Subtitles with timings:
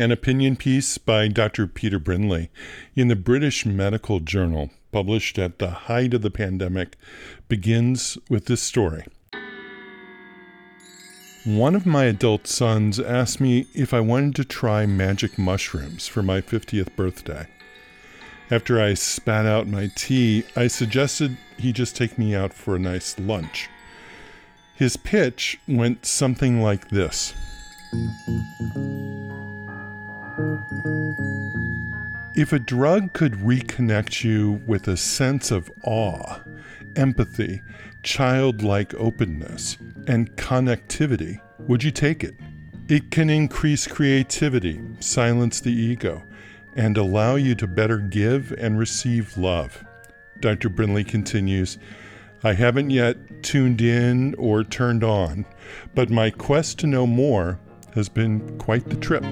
[0.00, 1.66] An opinion piece by Dr.
[1.66, 2.48] Peter Brindley
[2.96, 6.96] in the British Medical Journal, published at the height of the pandemic,
[7.48, 9.04] begins with this story.
[11.44, 16.22] One of my adult sons asked me if I wanted to try magic mushrooms for
[16.22, 17.46] my 50th birthday.
[18.50, 22.78] After I spat out my tea, I suggested he just take me out for a
[22.78, 23.68] nice lunch.
[24.76, 27.34] His pitch went something like this
[32.34, 36.40] If a drug could reconnect you with a sense of awe,
[36.96, 37.60] empathy,
[38.02, 42.34] childlike openness, and connectivity, would you take it?
[42.88, 46.22] It can increase creativity, silence the ego,
[46.74, 49.84] and allow you to better give and receive love.
[50.40, 50.68] Dr.
[50.68, 51.78] Brindley continues
[52.42, 55.44] I haven't yet tuned in or turned on,
[55.94, 57.58] but my quest to know more
[57.94, 59.24] has been quite the trip.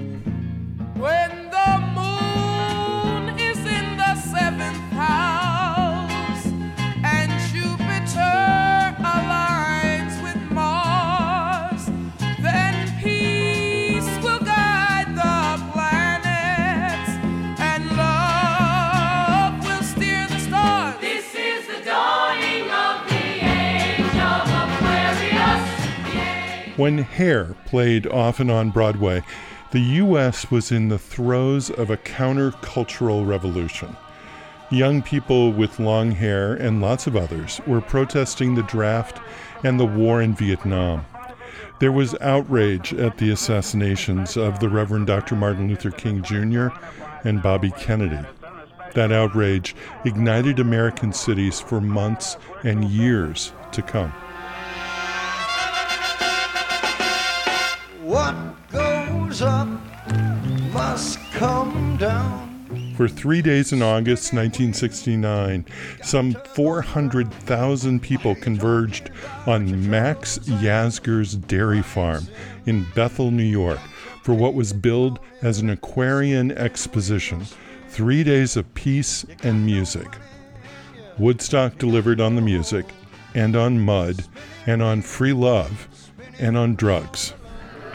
[26.79, 29.21] When Hair played off and on Broadway,
[29.71, 30.49] the U.S.
[30.49, 33.97] was in the throes of a countercultural revolution.
[34.71, 39.19] Young people with long hair and lots of others were protesting the draft
[39.61, 41.05] and the war in Vietnam.
[41.81, 45.35] There was outrage at the assassinations of the Reverend Dr.
[45.35, 46.67] Martin Luther King Jr.
[47.25, 48.25] and Bobby Kennedy.
[48.93, 54.13] That outrage ignited American cities for months and years to come.
[58.09, 58.35] What
[58.71, 59.67] goes up
[60.73, 62.95] must come down.
[62.97, 65.63] For three days in August 1969,
[66.01, 69.11] some 400,000 people converged
[69.45, 72.25] on Max Yasgur's dairy farm
[72.65, 73.77] in Bethel, New York,
[74.23, 77.45] for what was billed as an Aquarian exposition
[77.89, 80.17] three days of peace and music.
[81.19, 82.87] Woodstock delivered on the music,
[83.35, 84.25] and on mud,
[84.65, 85.87] and on free love,
[86.39, 87.35] and on drugs.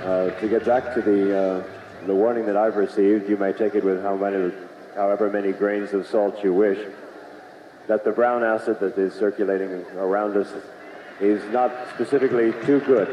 [0.04, 1.64] Uh, to get back to the, uh,
[2.06, 4.52] the warning that I've received, you may take it with how many,
[4.94, 6.78] however many grains of salt you wish,
[7.86, 10.52] that the brown acid that is circulating around us
[11.22, 13.08] is not specifically too good.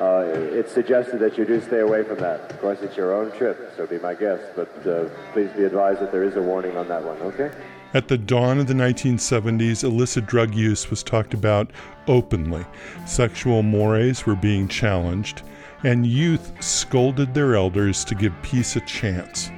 [0.00, 2.50] Uh, it's suggested that you do stay away from that.
[2.50, 6.00] Of course, it's your own trip, so be my guest, but uh, please be advised
[6.00, 7.52] that there is a warning on that one, okay?
[7.94, 11.70] At the dawn of the 1970s, illicit drug use was talked about
[12.08, 12.66] openly.
[13.06, 15.42] Sexual mores were being challenged,
[15.84, 19.48] and youth scolded their elders to give peace a chance.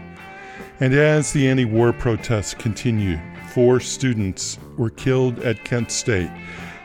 [0.80, 3.22] And as the anti war protests continued,
[3.54, 6.30] four students were killed at Kent State,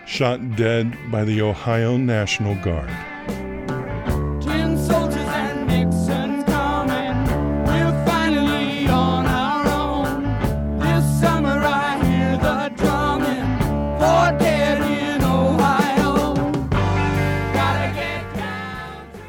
[0.08, 3.11] shot dead by the Ohio National Guard.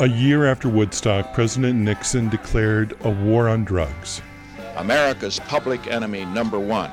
[0.03, 4.21] A year after Woodstock, President Nixon declared a war on drugs.
[4.75, 6.91] America's public enemy number one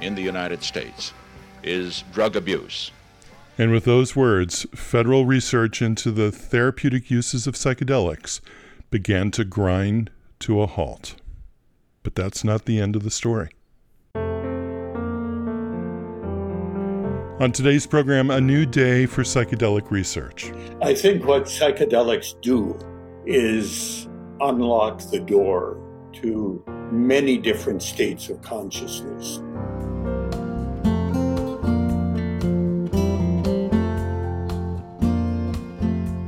[0.00, 1.12] in the United States
[1.64, 2.92] is drug abuse.
[3.58, 8.40] And with those words, federal research into the therapeutic uses of psychedelics
[8.88, 11.16] began to grind to a halt.
[12.04, 13.48] But that's not the end of the story.
[17.40, 20.52] On today's program, a new day for psychedelic research.
[20.80, 22.78] I think what psychedelics do
[23.26, 24.06] is
[24.40, 25.76] unlock the door
[26.12, 26.62] to
[26.92, 29.38] many different states of consciousness.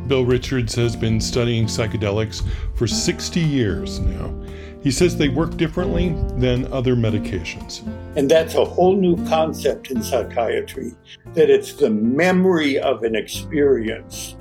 [0.09, 2.43] Bill Richards has been studying psychedelics
[2.75, 4.35] for 60 years now.
[4.83, 7.85] He says they work differently than other medications.
[8.17, 10.95] And that's a whole new concept in psychiatry
[11.35, 14.37] that it's the memory of an experience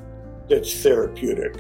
[0.49, 1.55] that's therapeutic,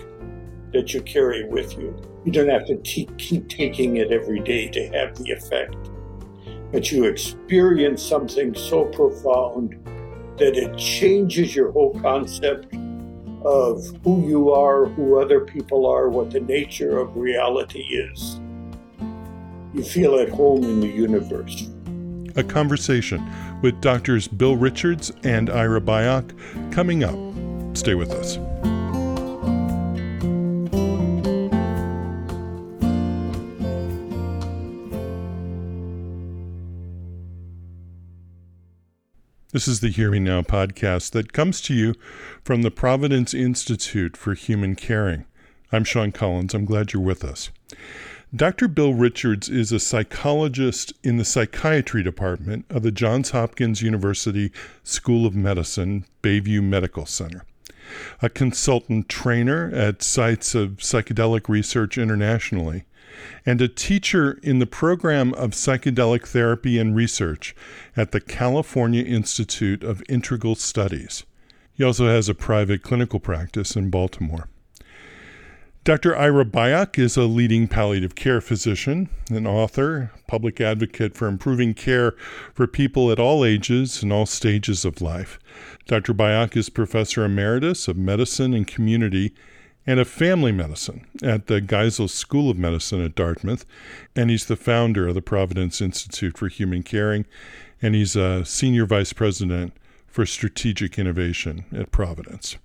[0.71, 1.93] that you carry with you.
[2.23, 5.75] You don't have to t- keep taking it every day to have the effect.
[6.71, 9.73] But you experience something so profound
[10.37, 12.73] that it changes your whole concept
[13.43, 18.39] of who you are, who other people are, what the nature of reality is
[19.75, 21.69] you feel at home in the universe
[22.35, 23.25] a conversation
[23.61, 26.31] with doctors Bill Richards and Ira Byock
[26.71, 27.15] coming up.
[27.77, 28.37] Stay with us.
[39.51, 41.93] This is the Hear Me Now podcast that comes to you
[42.43, 45.23] from the Providence Institute for Human Caring.
[45.71, 46.53] I'm Sean Collins.
[46.53, 47.51] I'm glad you're with us.
[48.35, 48.67] Dr.
[48.67, 54.51] Bill Richards is a psychologist in the psychiatry department of the Johns Hopkins University
[54.83, 57.45] School of Medicine, Bayview Medical Center,
[58.21, 62.83] a consultant trainer at sites of psychedelic research internationally,
[63.45, 67.55] and a teacher in the program of psychedelic therapy and research
[67.95, 71.23] at the California Institute of Integral Studies.
[71.71, 74.49] He also has a private clinical practice in Baltimore.
[75.85, 76.17] Dr.
[76.17, 82.15] Ira Byock is a leading palliative care physician, an author, public advocate for improving care
[82.55, 85.37] for people at all ages and all stages of life.
[85.85, 86.11] Dr.
[86.15, 89.35] Byock is professor emeritus of medicine and community
[89.85, 93.63] and of family medicine at the Geisel School of Medicine at Dartmouth,
[94.15, 97.27] and he's the founder of the Providence Institute for Human Caring,
[97.79, 99.71] and he's a senior vice president
[100.07, 102.57] for strategic innovation at Providence.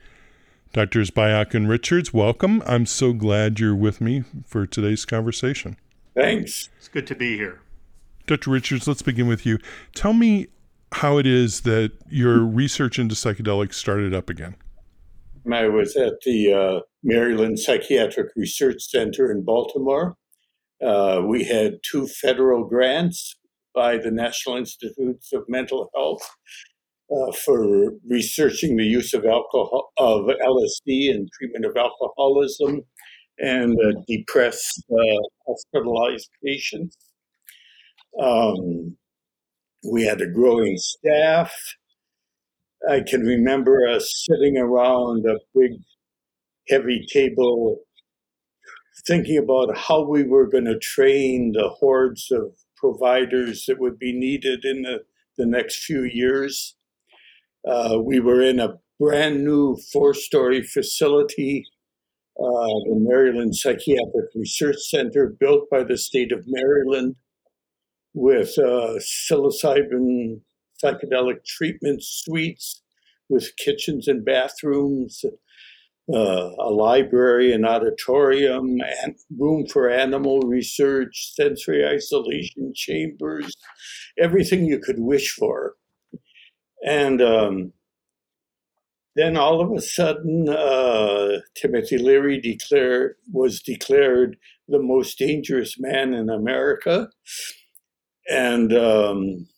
[0.72, 2.62] Doctors Byock and Richards, welcome.
[2.64, 5.76] I'm so glad you're with me for today's conversation.
[6.14, 6.69] Thanks.
[6.78, 7.61] It's good to be here.
[8.28, 8.50] Dr.
[8.50, 9.58] Richards, let's begin with you.
[9.96, 10.46] Tell me
[10.93, 14.55] how it is that your research into psychedelics started up again.
[15.52, 20.17] I was at the uh, Maryland Psychiatric Research Center in Baltimore.
[20.81, 23.34] Uh, we had two federal grants
[23.75, 26.22] by the National Institutes of Mental Health
[27.10, 32.82] uh, for researching the use of alcohol of LSD in treatment of alcoholism
[33.38, 36.96] and uh, depressed uh, hospitalized patients.
[38.20, 38.96] Um,
[39.90, 41.52] we had a growing staff.
[42.88, 45.72] I can remember us sitting around a big,
[46.68, 47.78] heavy table,
[49.06, 54.12] thinking about how we were going to train the hordes of providers that would be
[54.12, 55.00] needed in the,
[55.36, 56.76] the next few years.
[57.66, 61.64] Uh, we were in a brand new four story facility,
[62.38, 67.16] uh, the Maryland Psychiatric Research Center, built by the state of Maryland
[68.14, 70.40] with uh, psilocybin
[70.82, 72.82] psychedelic treatment suites
[73.28, 75.24] with kitchens and bathrooms,
[76.12, 83.54] uh, a library, an auditorium, and room for animal research, sensory isolation chambers,
[84.18, 85.74] everything you could wish for.
[86.87, 87.73] And um,
[89.17, 94.37] then all of a sudden, uh, Timothy Leary declared was declared
[94.69, 97.11] the most dangerous man in America,
[98.29, 99.49] and um,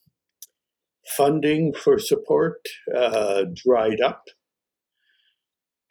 [1.17, 2.67] funding for support
[2.97, 4.25] uh, dried up,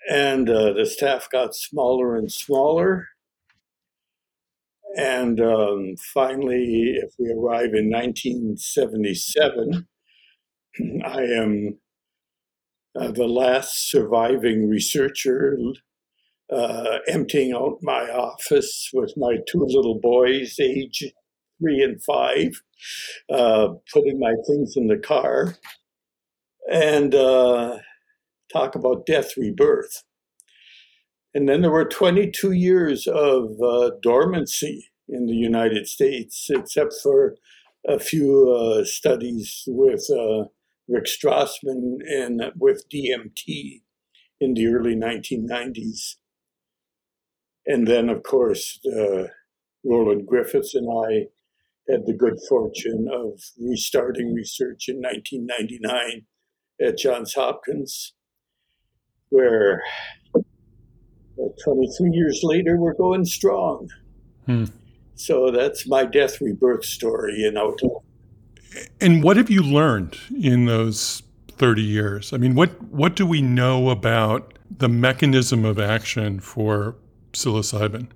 [0.10, 3.08] and uh, the staff got smaller and smaller.
[4.98, 9.88] And um, finally, if we arrive in 1977,
[11.06, 11.80] I am
[13.00, 15.58] uh, the last surviving researcher,
[16.52, 21.04] uh, emptying out my office with my two little boys, age
[21.60, 22.62] three and five,
[23.32, 25.56] uh, putting my things in the car,
[26.72, 27.78] and uh,
[28.52, 30.04] talk about death rebirth.
[31.34, 37.36] And then there were 22 years of uh, dormancy in the United States, except for
[37.88, 40.04] a few uh, studies with
[40.88, 43.82] Rick Strassman and with DMT
[44.40, 46.16] in the early 1990s.
[47.66, 49.26] And then, of course, uh,
[49.86, 51.28] Roland Griffiths and I
[51.92, 56.26] had the good fortune of restarting research in 1999
[56.82, 58.14] at Johns Hopkins,
[59.30, 59.82] where
[60.36, 60.40] uh,
[61.64, 63.90] 23 years later, we're going strong.
[64.46, 64.66] Hmm.
[65.16, 68.02] So that's my death rebirth story in outline.
[69.00, 72.34] And what have you learned in those 30 years?
[72.34, 76.96] I mean, what, what do we know about the mechanism of action for
[77.34, 78.08] psilocybin?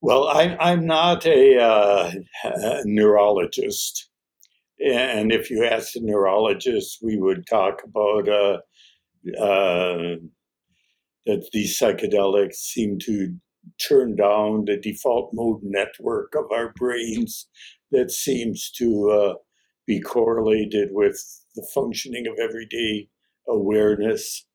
[0.00, 2.12] Well, I, I'm not a, uh,
[2.44, 4.08] a neurologist.
[4.78, 8.58] And if you asked a neurologist, we would talk about uh,
[9.40, 10.16] uh,
[11.24, 13.34] that these psychedelics seem to
[13.80, 17.48] turn down the default mode network of our brains
[17.90, 19.34] that seems to uh,
[19.86, 21.20] be correlated with
[21.54, 23.08] the functioning of everyday
[23.48, 24.46] awareness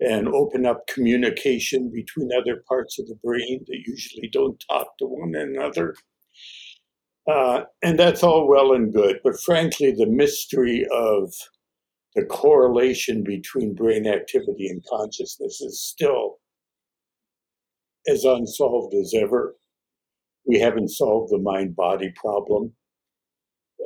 [0.00, 5.06] and open up communication between other parts of the brain that usually don't talk to
[5.06, 5.94] one another.
[7.26, 11.32] Uh, and that's all well and good, but frankly, the mystery of
[12.14, 16.36] the correlation between brain activity and consciousness is still
[18.08, 19.56] as unsolved as ever.
[20.46, 22.74] We haven't solved the mind body problem.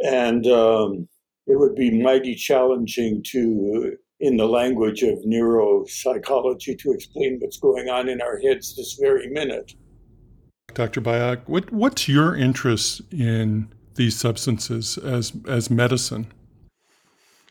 [0.03, 1.09] And um,
[1.47, 7.89] it would be mighty challenging to, in the language of neuropsychology, to explain what's going
[7.89, 9.75] on in our heads this very minute.
[10.75, 11.01] Dr.
[11.01, 16.27] Byock, what, what's your interest in these substances as, as medicine?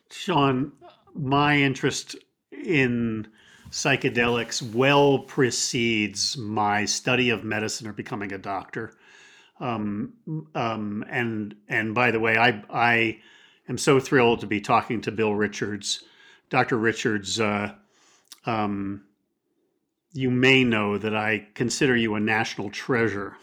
[0.09, 0.71] Sean,
[1.13, 2.15] my interest
[2.51, 3.27] in
[3.69, 8.95] psychedelics well precedes my study of medicine or becoming a doctor.
[9.59, 10.13] Um,
[10.55, 13.19] um, and and by the way, I I
[13.67, 16.03] am so thrilled to be talking to Bill Richards,
[16.49, 16.77] Dr.
[16.77, 17.39] Richards.
[17.39, 17.73] Uh,
[18.45, 19.03] um,
[20.13, 23.37] you may know that I consider you a national treasure.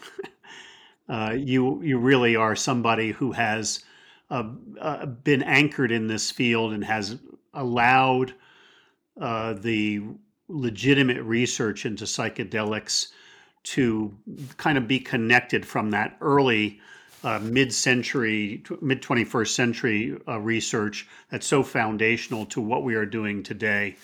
[1.09, 3.83] uh, you you really are somebody who has
[4.29, 4.43] uh,
[4.81, 7.17] uh, been anchored in this field and has
[7.53, 8.33] allowed
[9.19, 10.01] uh, the
[10.47, 13.07] legitimate research into psychedelics
[13.69, 14.15] to
[14.57, 16.79] kind of be connected from that early
[17.23, 23.43] uh, mid-century, mid 21st century uh, research that's so foundational to what we are doing
[23.43, 23.95] today.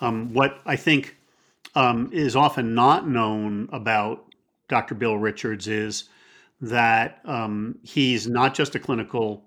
[0.00, 1.16] Um, what I think
[1.74, 4.24] um, is often not known about
[4.68, 4.94] Dr.
[4.94, 6.04] Bill Richards is
[6.60, 9.44] that um, he's not just a clinical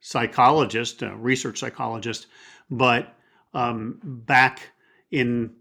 [0.00, 2.26] psychologist, a research psychologist,
[2.70, 3.14] but
[3.54, 4.70] um, back
[5.10, 5.52] in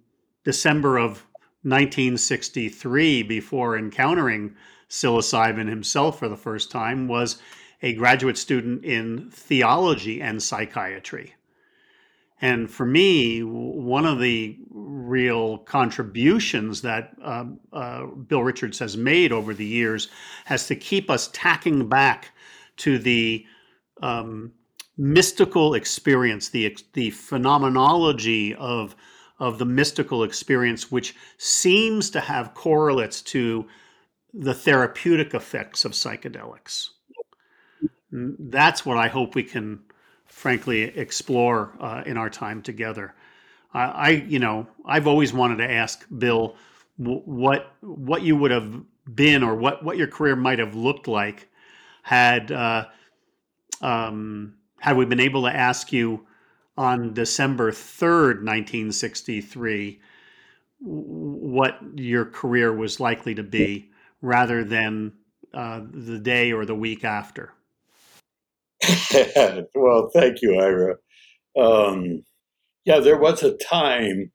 [0.44, 1.26] December of
[1.64, 4.56] 1963, before encountering
[4.90, 7.42] psilocybin himself for the first time, was
[7.82, 11.36] a graduate student in theology and psychiatry.
[12.42, 19.32] And for me, one of the real contributions that uh, uh, Bill Richards has made
[19.32, 20.10] over the years
[20.46, 22.32] has to keep us tacking back
[22.78, 23.46] to the
[24.02, 24.54] um,
[24.98, 28.96] mystical experience, the the phenomenology of
[29.42, 33.66] of the mystical experience, which seems to have correlates to
[34.36, 36.90] the therapeutic effects of psychedelics.
[38.12, 39.80] That's what I hope we can,
[40.26, 43.16] frankly, explore uh, in our time together.
[43.74, 46.56] I, I, you know, I've always wanted to ask Bill
[46.98, 48.72] what what you would have
[49.16, 51.50] been or what what your career might have looked like
[52.04, 52.86] had uh,
[53.82, 56.28] um, had we been able to ask you
[56.82, 60.00] on December 3rd, 1963,
[60.80, 65.14] what your career was likely to be rather than
[65.54, 67.54] uh, the day or the week after?
[69.76, 70.96] well, thank you, Ira.
[71.56, 72.24] Um,
[72.84, 74.32] yeah, there was a time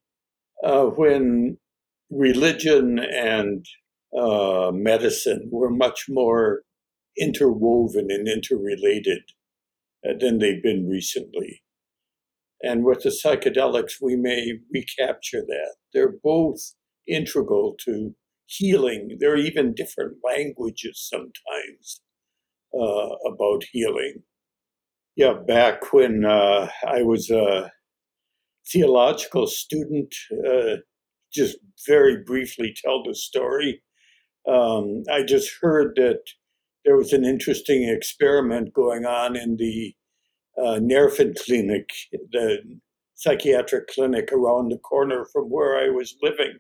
[0.63, 1.59] uh, when
[2.11, 3.67] religion and
[4.17, 6.63] uh, medicine were much more
[7.19, 9.23] interwoven and interrelated
[10.09, 11.65] uh, than they've been recently.
[12.63, 15.77] And with the psychedelics, we may recapture that.
[15.93, 16.61] They're both
[17.07, 18.15] integral to
[18.47, 19.17] healing.
[19.21, 22.01] There are even different languages sometimes
[22.75, 24.23] uh, about healing.
[25.17, 27.71] Yeah, back when uh, I was a
[28.71, 30.15] theological student,
[30.47, 30.77] uh,
[31.33, 33.83] just very briefly tell the story.
[34.49, 36.21] Um, I just heard that
[36.85, 39.95] there was an interesting experiment going on in the
[40.63, 40.81] uh,
[41.45, 41.89] Clinic,
[42.33, 42.59] the
[43.17, 46.59] psychiatric clinic around the corner from where I was living.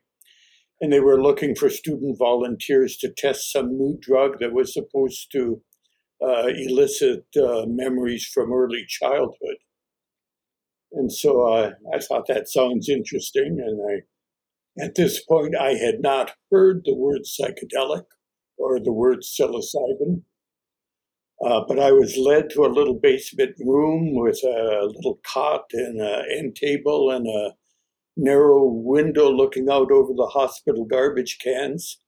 [0.81, 5.29] And they were looking for student volunteers to test some new drug that was supposed
[5.33, 5.63] to
[6.23, 9.57] uh, elicit uh, memories from early childhood.
[10.93, 13.59] And so uh, I thought that sounds interesting.
[13.61, 18.05] And I, at this point, I had not heard the word psychedelic
[18.57, 20.23] or the word psilocybin.
[21.45, 26.01] Uh, but I was led to a little basement room with a little cot and
[26.01, 27.55] an end table and a
[28.17, 31.99] narrow window looking out over the hospital garbage cans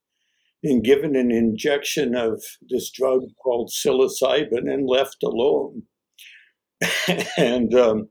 [0.64, 5.82] and given an injection of this drug called psilocybin and left alone.
[7.36, 8.08] and um,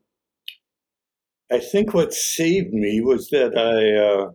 [1.51, 4.31] I think what saved me was that I uh,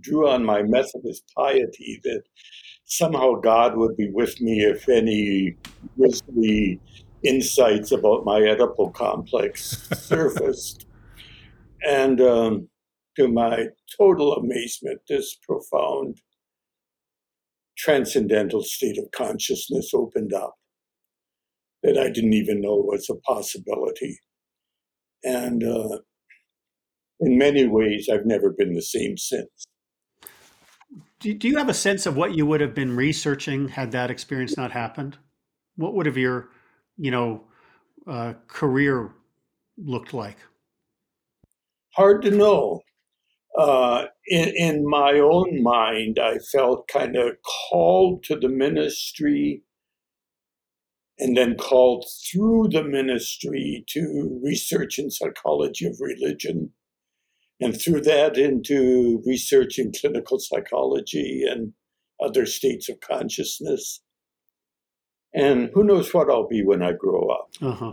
[0.00, 2.22] drew on my Methodist piety that
[2.86, 5.56] somehow God would be with me if any
[5.96, 6.80] grisly
[7.22, 10.86] insights about my Oedipal complex surfaced.
[11.86, 12.68] And um,
[13.16, 13.66] to my
[13.98, 16.20] total amazement, this profound
[17.76, 20.54] transcendental state of consciousness opened up
[21.82, 24.18] that I didn't even know was a possibility.
[25.22, 25.98] And uh,
[27.20, 29.66] in many ways, I've never been the same since.
[31.20, 34.10] Do, do you have a sense of what you would have been researching had that
[34.10, 35.18] experience not happened?
[35.76, 36.50] What would have your,
[36.96, 37.44] you know,
[38.06, 39.12] uh, career
[39.78, 40.38] looked like?
[41.94, 42.82] Hard to know.
[43.58, 49.62] Uh, in, in my own mind, I felt kind of called to the ministry
[51.18, 56.72] and then called through the ministry to research in psychology of religion,
[57.60, 61.72] and through that into research in clinical psychology and
[62.22, 64.00] other states of consciousness.
[65.34, 67.48] And who knows what I'll be when I grow up.
[67.60, 67.92] Uh-huh.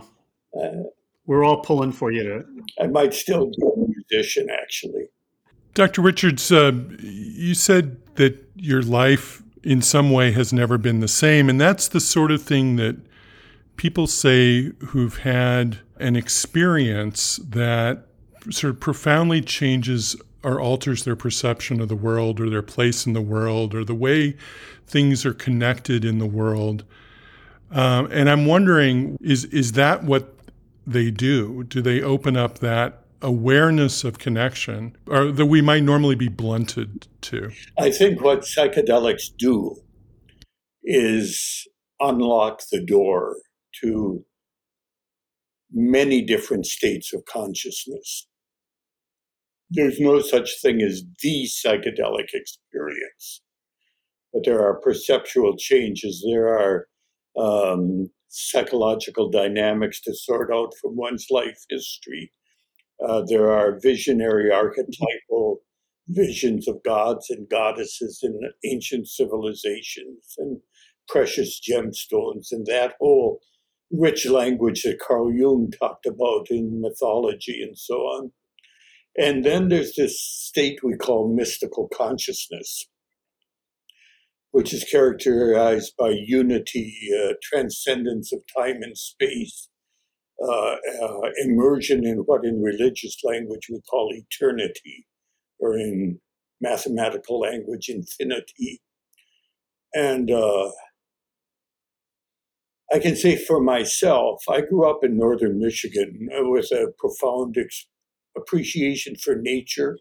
[0.58, 0.84] Uh,
[1.26, 2.44] We're all pulling for you to.
[2.82, 5.08] I might still be a musician, actually.
[5.74, 6.02] Dr.
[6.02, 11.48] Richards, uh, you said that your life in some way has never been the same.
[11.48, 12.96] And that's the sort of thing that
[13.76, 18.06] people say who've had an experience that
[18.50, 23.14] sort of profoundly changes or alters their perception of the world or their place in
[23.14, 24.36] the world or the way
[24.86, 26.84] things are connected in the world.
[27.70, 30.34] Um, and I'm wondering, is is that what
[30.86, 31.64] they do?
[31.64, 37.08] Do they open up that awareness of connection or that we might normally be blunted
[37.22, 37.50] to?
[37.78, 39.76] I think what psychedelics do
[40.84, 41.66] is
[42.00, 43.36] unlock the door
[43.80, 44.24] to
[45.72, 48.28] many different states of consciousness.
[49.70, 53.42] There's no such thing as the psychedelic experience,
[54.32, 56.24] but there are perceptual changes.
[56.26, 56.86] There are
[57.36, 62.32] um, psychological dynamics to sort out from one's life history.
[63.04, 65.60] Uh, there are visionary archetypal
[66.08, 70.60] visions of gods and goddesses in ancient civilizations and
[71.08, 73.40] precious gemstones and that whole
[73.90, 78.32] rich language that Carl Jung talked about in mythology and so on.
[79.16, 82.86] And then there's this state we call mystical consciousness,
[84.50, 89.68] which is characterized by unity, uh, transcendence of time and space,
[90.42, 95.06] uh, uh, immersion in what in religious language we call eternity,
[95.60, 96.18] or in
[96.60, 98.80] mathematical language, infinity.
[99.92, 100.70] And uh,
[102.92, 107.86] I can say for myself, I grew up in northern Michigan with a profound ex-
[108.36, 109.98] appreciation for nature.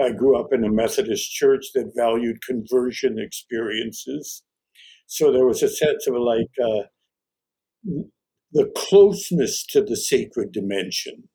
[0.00, 4.42] I grew up in a Methodist church that valued conversion experiences.
[5.06, 6.82] So there was a sense of like uh,
[8.52, 11.28] the closeness to the sacred dimension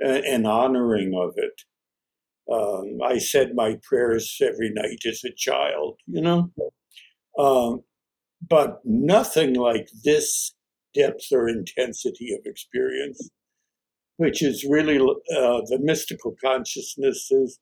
[0.00, 1.62] and, honoring of it.
[2.52, 6.50] Um, I said my prayers every night as a child, you know.
[7.38, 7.82] Um,
[8.46, 10.54] but nothing like this
[10.94, 13.30] depth or intensity of experience,
[14.22, 17.58] which is really uh, the mystical consciousnesses.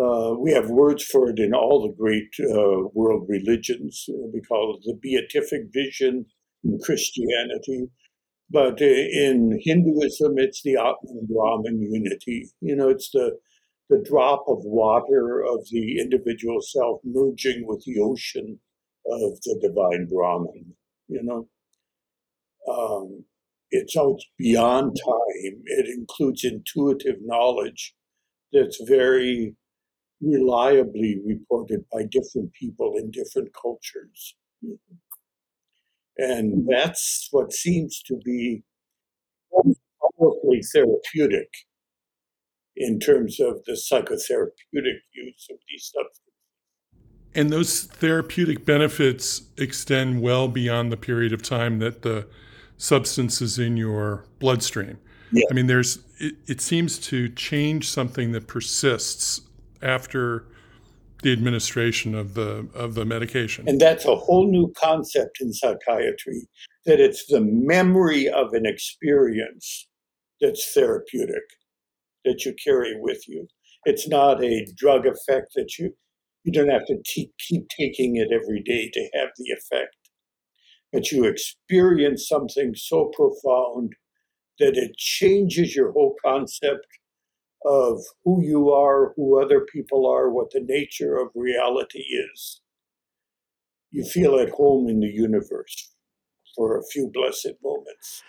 [0.00, 4.04] Uh, we have words for it in all the great uh, world religions.
[4.32, 6.26] We call it the beatific vision
[6.62, 7.88] in Christianity.
[8.48, 12.48] But in Hinduism, it's the Atman Brahman unity.
[12.60, 13.36] You know, it's the
[13.90, 18.60] the drop of water of the individual self merging with the ocean
[19.06, 20.74] of the divine Brahman,
[21.08, 21.48] you know.
[22.70, 23.24] Um,
[23.70, 25.62] it's oh, out beyond time.
[25.66, 27.94] It includes intuitive knowledge
[28.52, 29.54] that's very
[30.20, 34.34] reliably reported by different people in different cultures.
[36.16, 36.66] And hmm.
[36.68, 38.62] that's what seems to be
[40.18, 41.48] powerfully therapeutic
[42.76, 46.22] in terms of the psychotherapeutic use of these substances.
[47.34, 52.26] And those therapeutic benefits extend well beyond the period of time that the
[52.78, 54.98] substance is in your bloodstream.
[55.30, 55.44] Yeah.
[55.50, 59.42] I mean, there's it, it seems to change something that persists
[59.82, 60.46] after
[61.22, 63.68] the administration of the of the medication.
[63.68, 66.48] And that's a whole new concept in psychiatry
[66.86, 69.86] that it's the memory of an experience
[70.40, 71.42] that's therapeutic
[72.24, 73.46] that you carry with you.
[73.84, 75.92] It's not a drug effect that you
[76.44, 79.96] you don't have to t- keep taking it every day to have the effect.
[80.92, 83.94] But you experience something so profound
[84.58, 86.86] that it changes your whole concept
[87.64, 92.60] of who you are, who other people are, what the nature of reality is.
[93.90, 95.92] You feel at home in the universe
[96.54, 98.22] for a few blessed moments.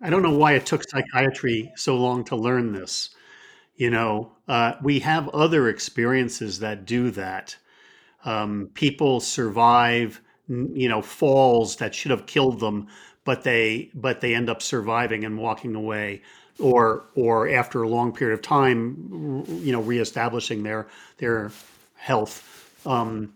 [0.00, 3.10] I don't know why it took psychiatry so long to learn this.
[3.74, 7.56] You know, uh, we have other experiences that do that.
[8.24, 12.88] Um, people survive, you know, falls that should have killed them,
[13.24, 16.22] but they but they end up surviving and walking away,
[16.58, 21.50] or or after a long period of time, you know, reestablishing their their
[21.96, 22.74] health.
[22.86, 23.34] Um,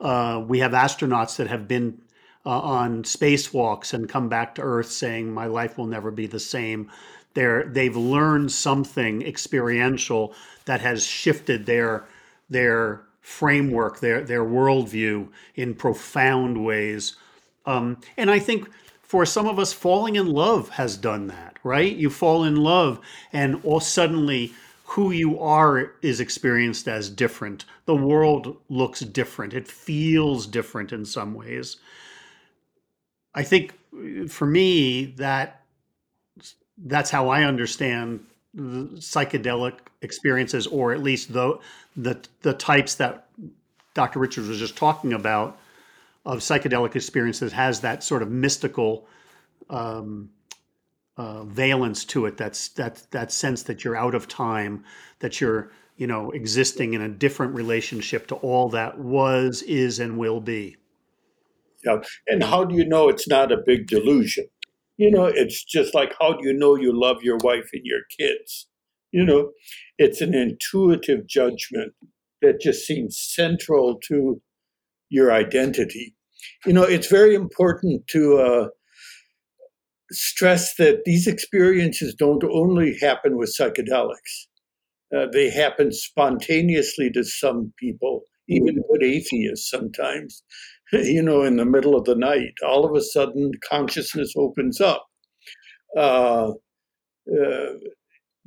[0.00, 2.00] uh, we have astronauts that have been
[2.44, 6.40] uh, on spacewalks and come back to Earth saying, "My life will never be the
[6.40, 6.90] same."
[7.36, 10.34] they're they've learned something experiential
[10.64, 12.08] that has shifted their
[12.48, 17.16] their framework, their their worldview in profound ways.
[17.66, 18.70] Um, and I think
[19.02, 21.92] for some of us, falling in love has done that, right?
[21.92, 23.00] You fall in love,
[23.32, 24.52] and all suddenly
[24.84, 27.64] who you are is experienced as different.
[27.86, 29.54] The world looks different.
[29.54, 31.78] It feels different in some ways.
[33.34, 33.74] I think
[34.28, 35.62] for me that
[36.78, 38.24] that's how I understand
[38.56, 41.58] psychedelic experiences, or at least the
[41.96, 43.28] the the types that
[43.94, 44.18] Dr.
[44.18, 45.58] Richards was just talking about
[46.24, 49.06] of psychedelic experiences has that sort of mystical
[49.70, 50.30] um,
[51.16, 52.36] uh, valence to it.
[52.36, 54.84] That's that that sense that you're out of time,
[55.20, 60.18] that you're you know existing in a different relationship to all that was, is, and
[60.18, 60.76] will be.
[61.84, 64.46] Yeah, and how do you know it's not a big delusion?
[64.98, 68.00] You know, it's just like how do you know you love your wife and your
[68.18, 68.66] kids?
[69.12, 69.50] You know,
[69.98, 71.92] it's an intuitive judgment
[72.42, 74.40] that just seems central to
[75.10, 76.14] your identity.
[76.66, 78.68] You know, it's very important to uh,
[80.12, 84.46] stress that these experiences don't only happen with psychedelics.
[85.16, 90.42] Uh, they happen spontaneously to some people, even good atheists sometimes.
[90.92, 95.06] You know, in the middle of the night, all of a sudden consciousness opens up.
[95.96, 96.52] Uh,
[97.28, 97.72] uh,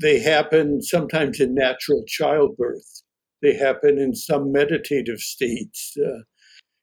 [0.01, 3.03] they happen sometimes in natural childbirth.
[3.41, 5.95] They happen in some meditative states.
[5.97, 6.19] Uh,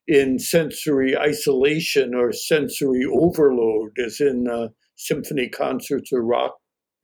[0.09, 6.57] in sensory isolation or sensory overload, as in uh, symphony concerts or rock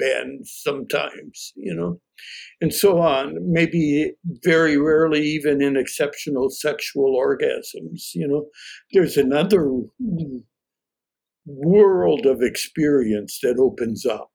[0.02, 2.00] bands sometimes, you know,
[2.60, 3.36] and so on.
[3.40, 4.12] Maybe
[4.44, 8.46] very rarely, even in exceptional sexual orgasms, you know.
[8.92, 9.70] There's another
[11.46, 14.30] world of experience that opens up.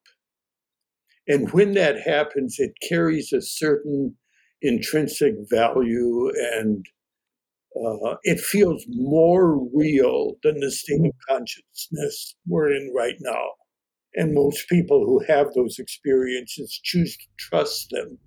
[1.27, 4.15] And when that happens, it carries a certain
[4.61, 6.85] intrinsic value and
[7.75, 13.49] uh, it feels more real than the state of consciousness we're in right now.
[14.17, 18.17] And most people who have those experiences choose to trust them.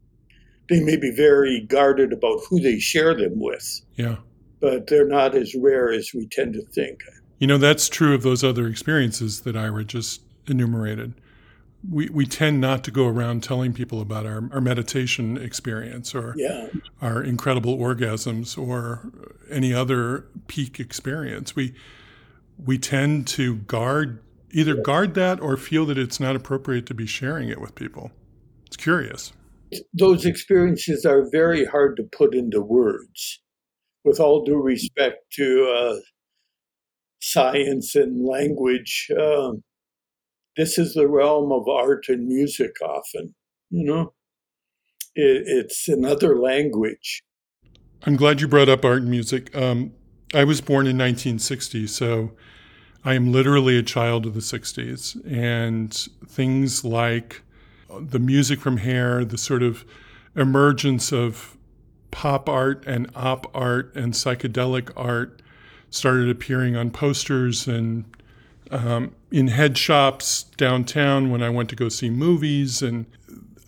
[0.70, 3.82] They may be very guarded about who they share them with.
[3.96, 4.16] Yeah.
[4.60, 7.00] But they're not as rare as we tend to think.
[7.38, 11.14] You know, that's true of those other experiences that Ira just enumerated
[11.88, 16.34] we, we tend not to go around telling people about our, our meditation experience or
[16.36, 16.68] yeah.
[17.00, 19.10] our incredible orgasms or
[19.50, 21.56] any other peak experience.
[21.56, 21.74] We
[22.62, 27.06] we tend to guard either guard that or feel that it's not appropriate to be
[27.06, 28.10] sharing it with people.
[28.66, 29.32] It's curious.
[29.94, 33.40] Those experiences are very hard to put into words.
[34.04, 36.00] With all due respect to uh,
[37.20, 39.52] science and language, uh,
[40.56, 43.34] this is the realm of art and music often,
[43.70, 44.12] you know?
[45.14, 47.22] It, it's another language.
[48.04, 49.54] I'm glad you brought up art and music.
[49.54, 49.92] Um,
[50.32, 52.32] I was born in 1960, so
[53.04, 55.20] I am literally a child of the 60s.
[55.30, 55.92] And
[56.26, 57.42] things like
[57.98, 59.84] the music from Hair, the sort of
[60.36, 61.56] emergence of
[62.10, 65.42] pop art and op art and psychedelic art
[65.90, 68.04] started appearing on posters and
[68.70, 72.82] um, in head shops downtown when I went to go see movies.
[72.82, 73.06] And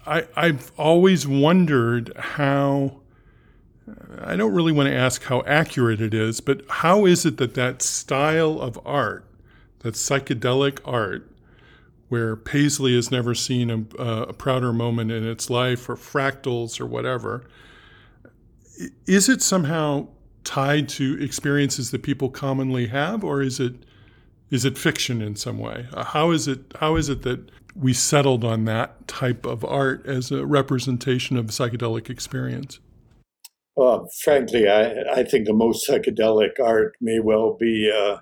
[0.07, 3.02] I, I've always wondered how.
[4.21, 7.55] I don't really want to ask how accurate it is, but how is it that
[7.55, 9.25] that style of art,
[9.81, 11.29] that psychedelic art,
[12.09, 16.87] where Paisley has never seen a, a, prouder moment in its life, or fractals, or
[16.87, 17.47] whatever,
[19.07, 20.07] is it somehow
[20.45, 23.75] tied to experiences that people commonly have, or is it
[24.51, 25.87] is it fiction in some way?
[25.95, 30.05] Uh, how is it how is it that we settled on that type of art
[30.07, 32.79] as a representation of psychedelic experience?
[33.75, 38.19] Well, frankly, I, I think the most psychedelic art may well be uh,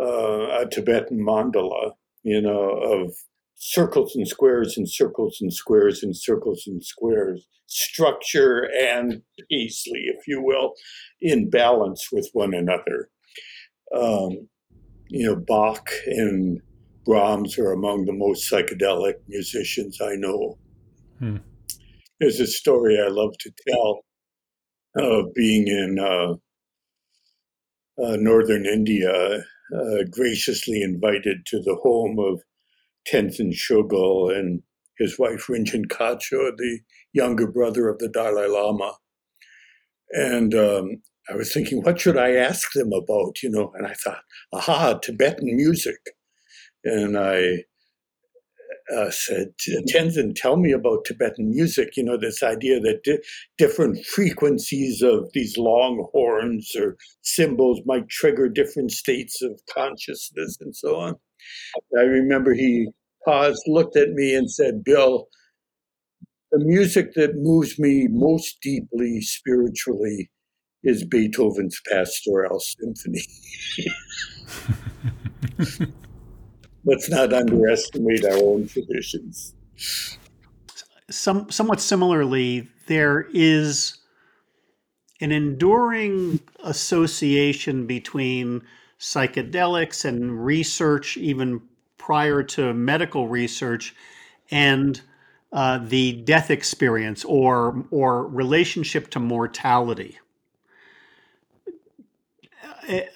[0.00, 3.12] uh, a Tibetan mandala, you know, of
[3.56, 10.26] circles and squares and circles and squares and circles and squares, structure and Paisley, if
[10.26, 10.74] you will,
[11.20, 13.10] in balance with one another.
[13.94, 14.48] Um,
[15.08, 16.60] you know, Bach and
[17.04, 20.56] Brahms are among the most psychedelic musicians I know.
[21.18, 21.36] Hmm.
[22.20, 24.04] There's a story I love to tell
[24.96, 26.34] of being in uh,
[28.02, 29.12] uh, northern India,
[29.74, 32.40] uh, graciously invited to the home of
[33.08, 34.62] Tenzin Chogyal and
[34.98, 36.80] his wife Rinchen Khacho, the
[37.12, 38.92] younger brother of the Dalai Lama.
[40.10, 43.42] And um, I was thinking, what should I ask them about?
[43.42, 44.22] You know, and I thought,
[44.52, 46.00] aha, Tibetan music.
[46.84, 47.64] And I
[48.96, 49.52] uh, said,
[49.88, 51.96] Tenzin, tell me about Tibetan music.
[51.96, 53.18] You know, this idea that di-
[53.58, 60.74] different frequencies of these long horns or cymbals might trigger different states of consciousness and
[60.74, 61.14] so on.
[61.98, 62.88] I remember he
[63.24, 65.28] paused, looked at me, and said, Bill,
[66.52, 70.30] the music that moves me most deeply spiritually
[70.82, 73.22] is Beethoven's Pastoral Symphony.
[76.84, 79.54] let's not underestimate our own traditions.
[81.10, 83.98] Some, somewhat similarly, there is
[85.20, 88.62] an enduring association between
[88.98, 91.62] psychedelics and research, even
[91.98, 93.94] prior to medical research,
[94.50, 95.00] and
[95.52, 100.18] uh, the death experience or or relationship to mortality.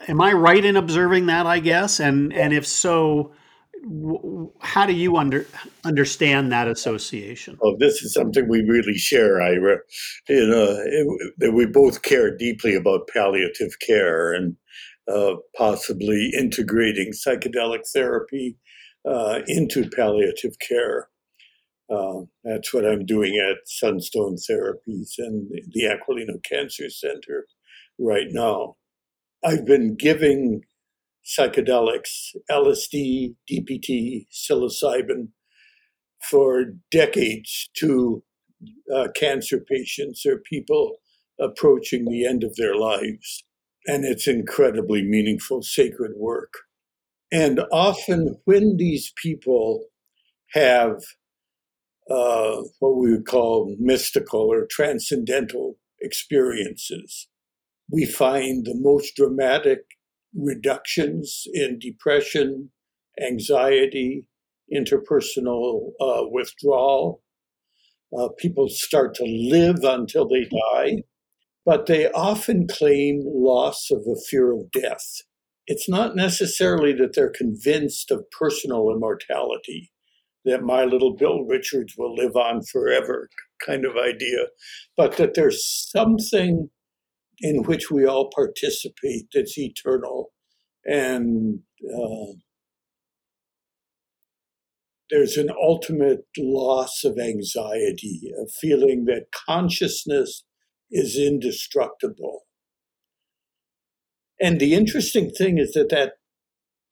[0.09, 1.47] Am I right in observing that?
[1.47, 3.33] I guess, and and if so,
[4.61, 5.47] how do you under
[5.85, 7.59] understand that association?
[7.63, 9.79] Oh, this is something we really share, Ira.
[10.29, 14.57] You know, we both care deeply about palliative care and
[15.09, 18.57] uh, possibly integrating psychedelic therapy
[19.09, 21.09] uh, into palliative care.
[21.91, 27.47] Uh, that's what I'm doing at Sunstone Therapies and the Aquilino Cancer Center
[27.99, 28.77] right now.
[29.45, 30.63] I've been giving
[31.25, 35.29] psychedelics, LSD, DPT, psilocybin,
[36.31, 38.23] for decades to
[38.95, 40.97] uh, cancer patients or people
[41.41, 43.45] approaching the end of their lives.
[43.87, 46.55] And it's incredibly meaningful, sacred work.
[47.31, 49.87] And often, when these people
[50.53, 51.03] have
[52.09, 57.29] uh, what we would call mystical or transcendental experiences,
[57.91, 59.81] we find the most dramatic
[60.35, 62.71] reductions in depression,
[63.23, 64.27] anxiety,
[64.75, 67.23] interpersonal uh, withdrawal.
[68.17, 71.03] Uh, people start to live until they die,
[71.67, 75.23] but they often claim loss of a fear of death.
[75.67, 79.91] It's not necessarily that they're convinced of personal immortality,
[80.45, 83.29] that my little Bill Richards will live on forever
[83.65, 84.47] kind of idea,
[84.97, 86.69] but that there's something
[87.41, 90.33] in which we all participate that's eternal.
[90.85, 92.35] And uh,
[95.11, 100.45] there's an ultimate loss of anxiety, a feeling that consciousness
[100.91, 102.43] is indestructible.
[104.41, 106.15] And the interesting thing is that, that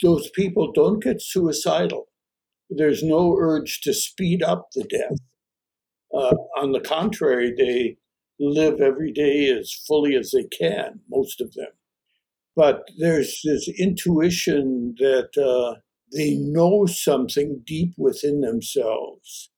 [0.03, 2.07] those people don't get suicidal.
[2.71, 5.19] There's no urge to speed up the death.
[6.15, 7.97] Uh, on the contrary, they
[8.41, 11.69] live every day as fully as they can, most of them.
[12.55, 15.81] But there's this intuition that uh,
[16.13, 19.51] they know something deep within themselves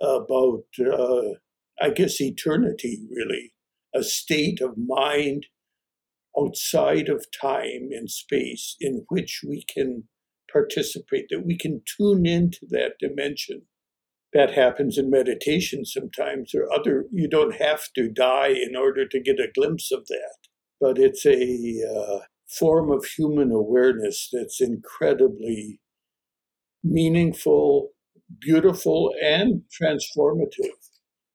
[0.00, 1.34] about, uh,
[1.80, 3.52] I guess, eternity, really,
[3.94, 5.46] a state of mind
[6.38, 10.04] outside of time and space in which we can
[10.50, 13.62] participate, that we can tune into that dimension
[14.32, 19.20] that happens in meditation sometimes or other you don't have to die in order to
[19.20, 20.36] get a glimpse of that.
[20.80, 25.80] But it's a uh, form of human awareness that's incredibly
[26.82, 27.90] meaningful
[28.40, 30.80] beautiful and transformative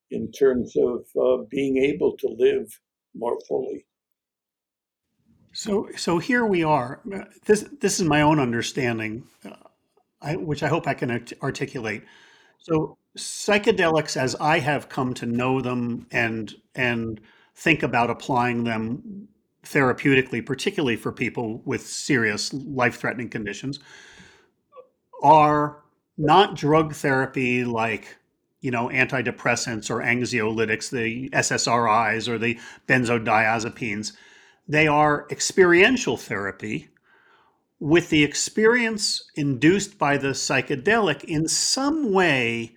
[0.10, 2.80] in terms of uh, being able to live
[3.16, 3.86] more fully.
[5.54, 7.02] So so here we are.
[7.46, 9.56] This this is my own understanding uh,
[10.22, 12.04] I, which i hope i can articulate
[12.68, 17.22] so psychedelics, as I have come to know them and and
[17.56, 19.28] think about applying them
[19.64, 23.80] therapeutically, particularly for people with serious life-threatening conditions,
[25.24, 25.82] are
[26.18, 28.18] not drug therapy like
[28.60, 34.12] you know antidepressants or anxiolytics, the SSRIs or the benzodiazepines.
[34.68, 36.90] They are experiential therapy
[37.80, 42.76] with the experience induced by the psychedelic in some way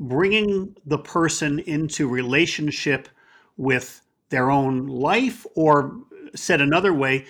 [0.00, 3.08] bringing the person into relationship
[3.56, 5.96] with their own life or
[6.34, 7.24] said another way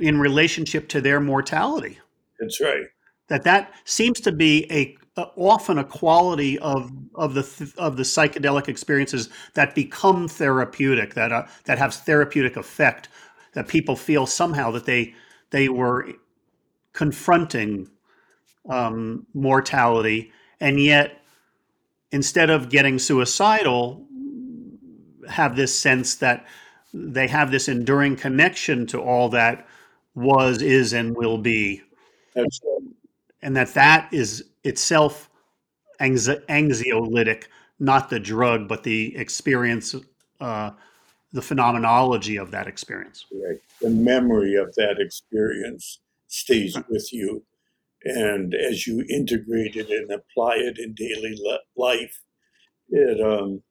[0.00, 1.98] in relationship to their mortality.
[2.40, 2.84] That's right.
[3.28, 4.96] That that seems to be a,
[5.36, 11.46] often a quality of of the of the psychedelic experiences that become therapeutic that uh,
[11.64, 13.08] that have therapeutic effect
[13.54, 15.14] that people feel somehow that they
[15.50, 16.08] they were
[16.96, 17.88] confronting
[18.70, 21.20] um, mortality, and yet
[22.10, 24.04] instead of getting suicidal,
[25.28, 26.46] have this sense that
[26.94, 29.66] they have this enduring connection to all that
[30.14, 31.82] was, is, and will be,
[32.34, 32.94] Absolutely.
[33.42, 35.28] and that that is itself
[36.00, 37.44] anxiolytic,
[37.78, 39.94] not the drug, but the experience,
[40.40, 40.70] uh,
[41.34, 43.26] the phenomenology of that experience.
[43.30, 43.60] Right.
[43.82, 45.98] The memory of that experience
[46.36, 47.44] stays with you.
[48.04, 51.36] And as you integrate it and apply it in daily
[51.76, 52.20] life,
[52.90, 53.62] it um,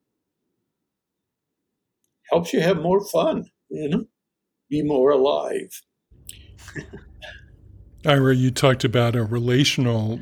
[2.32, 4.06] helps you have more fun, you know,
[4.70, 5.70] be more alive.
[8.06, 10.20] Ira, you talked about a relational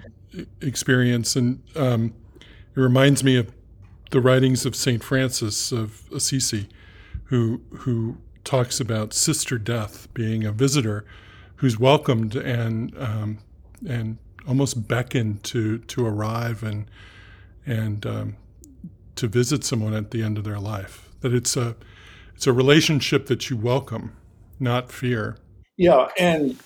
[0.62, 3.51] experience, and um, it reminds me of
[4.12, 6.69] the writings of Saint Francis of Assisi,
[7.25, 11.06] who who talks about sister death being a visitor
[11.63, 13.38] who's welcomed and um,
[13.88, 16.86] and almost beckoned to to arrive and
[17.65, 18.36] and um,
[19.15, 21.08] to visit someone at the end of their life.
[21.21, 21.78] That it's a
[22.36, 24.12] it's a relationship that you welcome,
[24.60, 25.38] not fear.
[25.78, 26.60] Yeah, and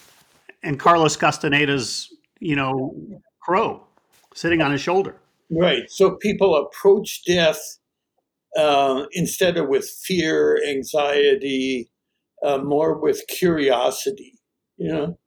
[0.64, 3.86] and Carlos Castaneda's, you know, crow
[4.34, 5.18] sitting on his shoulder.
[5.52, 5.92] Right.
[5.92, 7.62] So people approach death
[8.58, 11.92] uh, instead of with fear, anxiety,
[12.44, 14.37] uh, more with curiosity.
[14.78, 15.18] You know,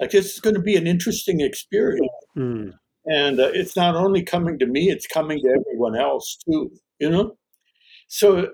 [0.00, 2.08] like this is going to be an interesting experience.
[2.36, 2.72] Mm.
[3.06, 7.10] And uh, it's not only coming to me, it's coming to everyone else too, you
[7.10, 7.36] know?
[8.08, 8.48] So,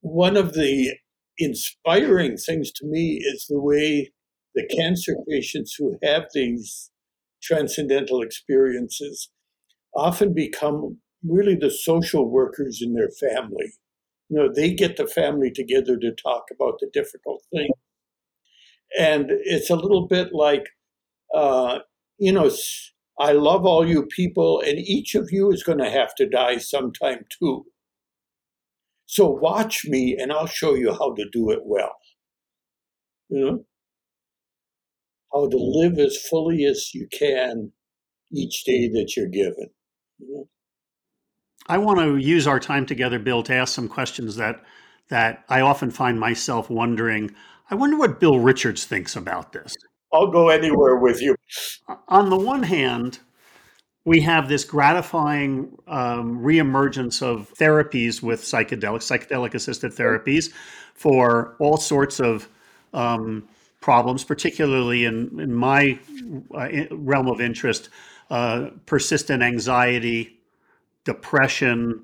[0.00, 0.94] one of the
[1.38, 4.12] inspiring things to me is the way
[4.54, 6.90] the cancer patients who have these
[7.42, 9.30] transcendental experiences
[9.94, 13.72] often become really the social workers in their family.
[14.28, 17.70] You know, they get the family together to talk about the difficult things.
[18.98, 20.64] And it's a little bit like,
[21.34, 21.80] uh,
[22.18, 22.50] you know,
[23.20, 26.58] I love all you people, and each of you is going to have to die
[26.58, 27.66] sometime too.
[29.06, 31.96] So watch me, and I'll show you how to do it well.
[33.28, 33.64] You know?
[35.32, 37.72] How to live as fully as you can
[38.32, 39.70] each day that you're given.
[41.66, 44.62] I want to use our time together, Bill, to ask some questions that
[45.08, 47.34] that I often find myself wondering.
[47.70, 49.76] I wonder what Bill Richards thinks about this.
[50.12, 51.36] I'll go anywhere with you.
[52.08, 53.18] On the one hand,
[54.04, 60.50] we have this gratifying um, reemergence of therapies with psychedelic, psychedelic assisted therapies
[60.94, 62.48] for all sorts of
[62.94, 63.46] um,
[63.80, 65.98] problems, particularly in, in my
[66.54, 67.90] uh, realm of interest,
[68.30, 70.38] uh, persistent anxiety,
[71.04, 72.02] depression,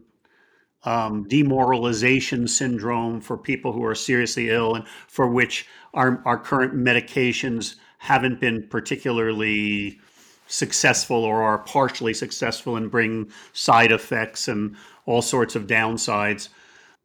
[0.85, 6.75] um, demoralization syndrome for people who are seriously ill and for which our, our current
[6.75, 9.99] medications haven't been particularly
[10.47, 16.49] successful or are partially successful and bring side effects and all sorts of downsides.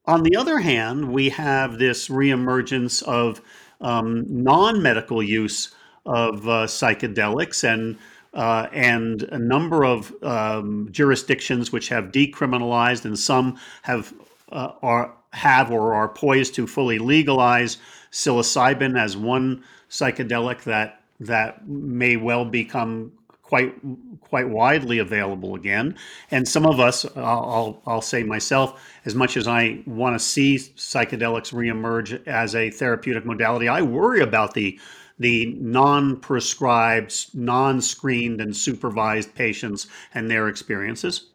[0.05, 3.41] On the other hand, we have this reemergence of
[3.81, 5.73] um, non medical use
[6.05, 7.97] of uh, psychedelics and
[8.33, 14.13] uh, and a number of um, jurisdictions which have decriminalized and some have
[14.51, 17.77] uh, are have or are poised to fully legalize
[18.11, 23.11] psilocybin as one psychedelic that that may well become
[23.49, 23.73] quite
[24.21, 25.95] quite widely available again.
[26.29, 30.57] And some of us, I'll, I'll say myself, as much as I want to see
[30.57, 34.79] psychedelics reemerge as a therapeutic modality, I worry about the
[35.19, 41.29] the non-prescribed, non-screened, and supervised patients and their experiences.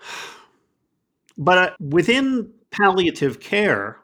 [1.40, 3.98] But uh, within palliative care,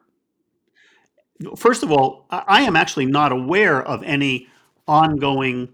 [1.57, 4.47] first of all, I am actually not aware of any
[4.87, 5.71] ongoing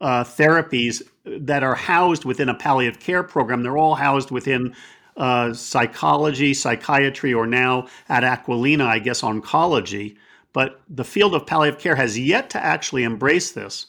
[0.00, 3.62] uh, therapies that are housed within a palliative care program.
[3.62, 4.74] They're all housed within
[5.16, 10.16] uh, psychology, psychiatry, or now at Aquilino, I guess, oncology.
[10.52, 13.86] But the field of palliative care has yet to actually embrace this.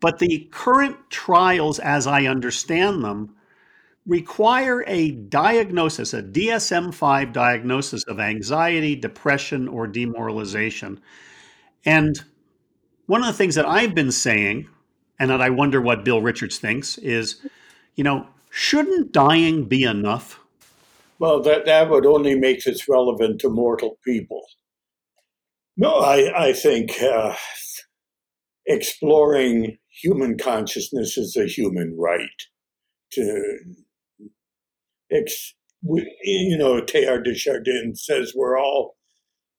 [0.00, 3.34] But the current trials, as I understand them,
[4.06, 11.00] require a diagnosis, a DSM 5 diagnosis of anxiety, depression, or demoralization.
[11.84, 12.22] And
[13.06, 14.68] one of the things that I've been saying,
[15.18, 17.40] and that I wonder what Bill Richards thinks, is
[17.94, 20.40] you know, shouldn't dying be enough?
[21.18, 24.42] Well, that, that would only make this relevant to mortal people.
[25.76, 27.34] No, I, I think uh,
[28.66, 32.28] exploring human consciousness is a human right
[33.12, 33.58] to,
[35.10, 38.96] ex, you know, Teilhard de Chardin says we're all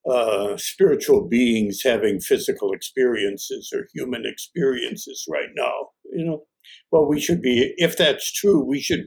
[0.09, 5.89] uh, spiritual beings having physical experiences or human experiences right now.
[6.11, 6.43] You know,
[6.91, 9.05] well, we should be, if that's true, we should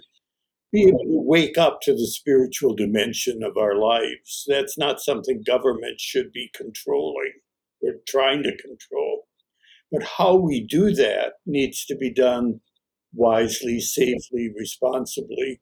[0.72, 4.44] be able to wake up to the spiritual dimension of our lives.
[4.48, 7.32] That's not something government should be controlling
[7.82, 9.26] or trying to control.
[9.90, 12.60] But how we do that needs to be done
[13.14, 15.60] wisely, safely, responsibly.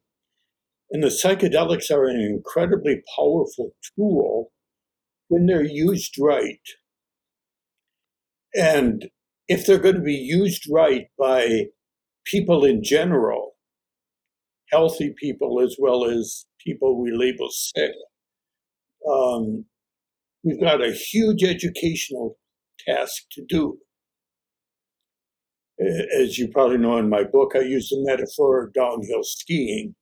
[0.90, 4.52] And the psychedelics are an incredibly powerful tool
[5.28, 6.60] when they're used right.
[8.54, 9.06] And
[9.48, 11.66] if they're going to be used right by
[12.24, 13.53] people in general,
[14.74, 17.92] healthy people as well as people we label sick,
[19.08, 19.64] um,
[20.42, 22.36] we've got a huge educational
[22.86, 23.78] task to do.
[26.20, 29.94] As you probably know in my book, I use the metaphor of downhill skiing.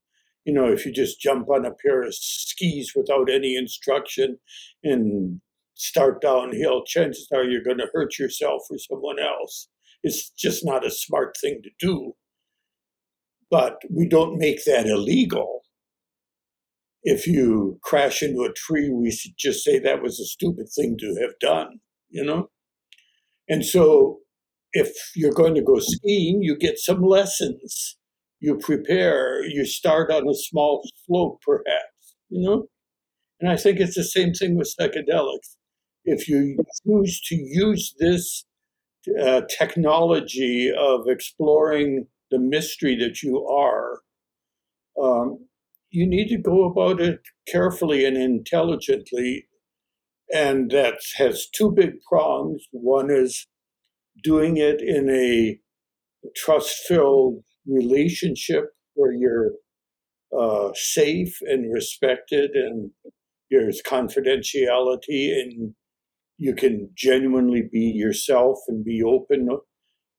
[0.45, 4.39] You know, if you just jump on a pair of skis without any instruction
[4.83, 5.41] and
[5.75, 9.69] start downhill, chances are you're going to hurt yourself or someone else.
[10.03, 12.15] It's just not a smart thing to do.
[13.53, 15.61] But we don't make that illegal.
[17.03, 20.97] If you crash into a tree, we should just say that was a stupid thing
[20.99, 22.49] to have done, you know?
[23.51, 24.21] And so
[24.73, 27.99] if you're going to go skiing, you get some lessons.
[28.41, 32.69] You prepare, you start on a small slope, perhaps, you know?
[33.39, 35.57] And I think it's the same thing with psychedelics.
[36.07, 38.47] If you choose to use this
[39.23, 44.01] uh, technology of exploring the mystery that you are,
[45.01, 45.47] um,
[45.91, 49.47] you need to go about it carefully and intelligently.
[50.35, 52.63] And that has two big prongs.
[52.73, 53.47] One is
[54.25, 55.59] doing it in a
[56.35, 59.53] trust filled relationship where you're
[60.37, 62.91] uh, safe and respected and
[63.51, 65.75] there's confidentiality and
[66.39, 69.49] you can genuinely be yourself and be open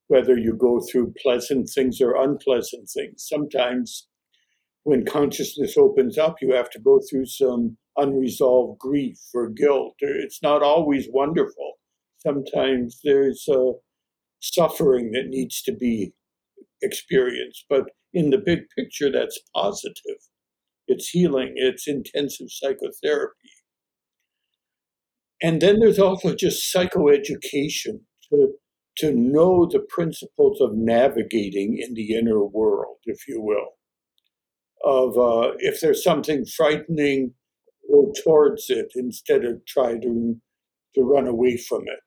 [0.08, 4.08] whether you go through pleasant things or unpleasant things sometimes
[4.84, 10.42] when consciousness opens up you have to go through some unresolved grief or guilt it's
[10.42, 11.74] not always wonderful
[12.20, 13.72] sometimes there's a
[14.44, 16.14] suffering that needs to be
[16.82, 17.66] experienced.
[17.70, 20.20] But in the big picture, that's positive.
[20.88, 23.50] It's healing, it's intensive psychotherapy.
[25.42, 28.54] And then there's also just psychoeducation to,
[28.98, 33.70] to know the principles of navigating in the inner world, if you will.
[34.86, 37.34] Of uh, if there's something frightening,
[37.90, 40.36] go towards it instead of trying to,
[40.96, 42.04] to run away from it.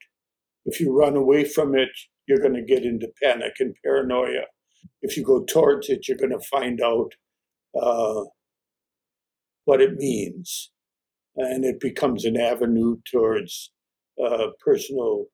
[0.65, 1.91] If you run away from it,
[2.27, 4.45] you're going to get into panic and paranoia.
[5.03, 7.13] If you go towards it, you're going to find out
[7.81, 8.25] uh,
[9.65, 10.71] what it means.
[11.37, 13.71] And it becomes an avenue towards
[14.23, 15.27] uh, personal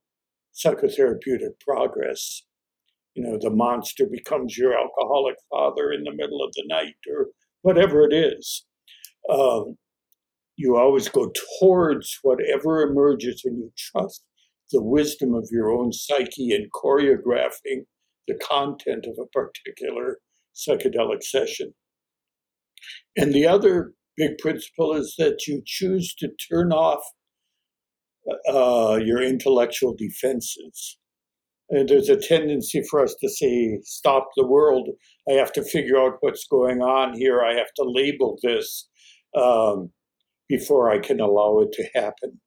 [0.55, 2.43] psychotherapeutic progress.
[3.15, 7.29] You know, the monster becomes your alcoholic father in the middle of the night or
[7.63, 8.65] whatever it is.
[9.31, 9.77] Um,
[10.57, 14.25] you always go towards whatever emerges and you trust
[14.71, 17.85] the wisdom of your own psyche in choreographing
[18.29, 20.19] the content of a particular
[20.55, 21.75] psychedelic session.
[23.17, 27.03] And the other big principle is that you choose to turn off
[28.49, 30.99] uh, your intellectual defenses.
[31.71, 34.91] And there's a tendency for us to say, stop the world.
[35.29, 37.43] I have to figure out what's going on here.
[37.43, 38.89] I have to label this
[39.35, 39.91] um,
[40.49, 42.41] before I can allow it to happen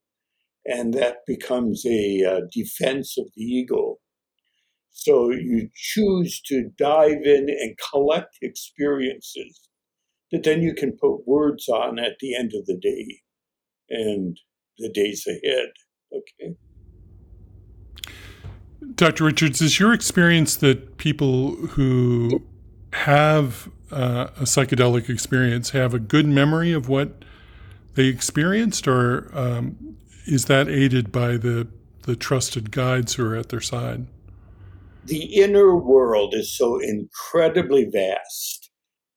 [0.66, 3.98] and that becomes a uh, defense of the ego.
[4.92, 9.70] So you choose to dive in and collect experiences
[10.32, 13.20] that then you can put words on at the end of the day
[13.90, 14.38] and
[14.78, 15.70] the days ahead.
[16.14, 16.56] Okay.
[18.96, 19.26] Dr.
[19.26, 22.42] Richards, is your experience that people who
[22.94, 27.26] have uh, a psychedelic experience have a good memory of what
[27.96, 31.68] they experienced, or um, is that aided by the
[32.04, 34.06] the trusted guides who are at their side?
[35.06, 38.70] The inner world is so incredibly vast.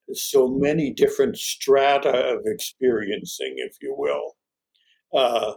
[0.06, 4.37] There's so many different strata of experiencing, if you will.
[5.14, 5.54] Uh,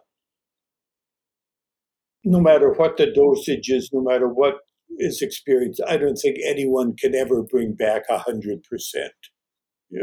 [2.23, 4.55] no matter what the dosage is, no matter what
[4.99, 9.13] is experienced, I don't think anyone can ever bring back a hundred percent.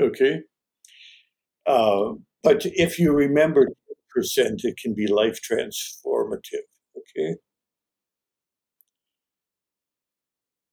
[0.00, 0.40] Okay.
[1.66, 3.68] Uh, but if you remember
[4.18, 6.66] percent, it can be life transformative.
[6.96, 7.36] Okay.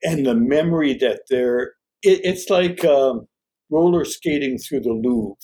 [0.03, 3.28] And the memory that they're, it, it's like um,
[3.69, 5.36] roller skating through the Louvre.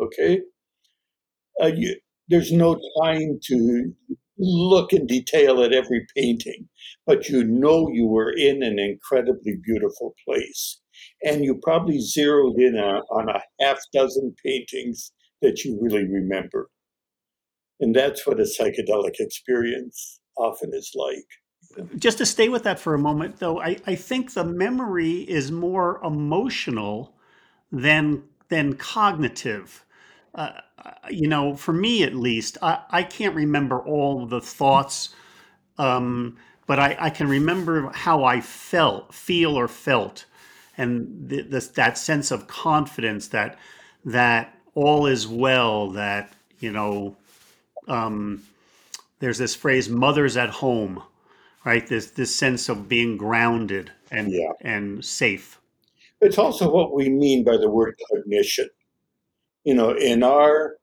[0.00, 0.40] Okay.
[1.62, 1.96] Uh, you,
[2.28, 3.94] there's no time to
[4.38, 6.68] look in detail at every painting,
[7.06, 10.80] but you know you were in an incredibly beautiful place.
[11.22, 15.12] And you probably zeroed in a, on a half dozen paintings
[15.42, 16.68] that you really remember.
[17.80, 21.88] And that's what a psychedelic experience often is like.
[21.96, 25.52] just to stay with that for a moment, though, I, I think the memory is
[25.52, 27.14] more emotional
[27.72, 29.84] than than cognitive.
[30.36, 30.60] Uh,
[31.10, 35.14] you know, for me at least, I, I can't remember all the thoughts,
[35.78, 40.26] um, but I, I can remember how I felt, feel or felt,
[40.76, 43.58] and th- this, that sense of confidence that
[44.04, 45.90] that all is well.
[45.90, 46.30] That
[46.60, 47.16] you know,
[47.88, 48.42] um,
[49.20, 51.02] there's this phrase "mothers at home,"
[51.64, 51.86] right?
[51.86, 54.52] This this sense of being grounded and yeah.
[54.60, 55.58] and safe.
[56.20, 58.68] It's also what we mean by the word cognition.
[59.66, 60.76] You know, in our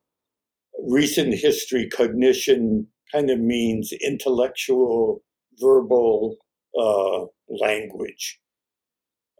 [0.90, 5.24] recent history, cognition kind of means intellectual,
[5.62, 6.36] verbal
[6.78, 8.42] uh, language.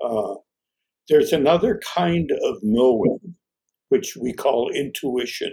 [0.02, 0.36] Uh,
[1.10, 3.36] there's another kind of knowing,
[3.90, 5.52] which we call intuition.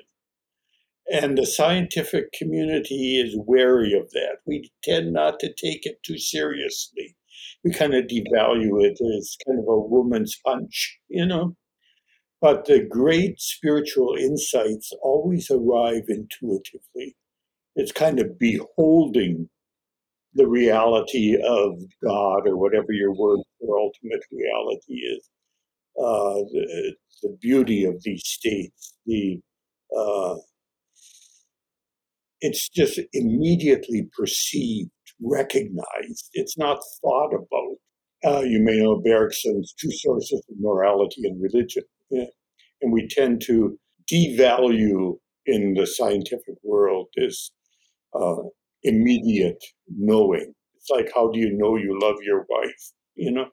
[1.12, 4.36] And the scientific community is wary of that.
[4.46, 7.16] We tend not to take it too seriously.
[7.64, 11.56] We kind of devalue it as kind of a woman's punch, you know?
[12.40, 17.16] But the great spiritual insights always arrive intuitively.
[17.76, 19.48] It's kind of beholding
[20.34, 25.28] the reality of God or whatever your word for ultimate reality is.
[25.98, 29.40] Uh, the, the beauty of these states, the
[29.96, 30.36] uh,
[32.40, 34.90] it's just immediately perceived,
[35.22, 36.30] recognized.
[36.34, 37.76] It's not thought about.
[38.24, 41.84] Uh, you may know Bergson's two sources of morality and religion.
[42.10, 42.24] Yeah.
[42.82, 43.78] And we tend to
[44.12, 45.16] devalue
[45.46, 47.50] in the scientific world this
[48.14, 48.36] uh,
[48.82, 50.52] immediate knowing.
[50.74, 52.92] It's like, how do you know you love your wife?
[53.14, 53.46] You know,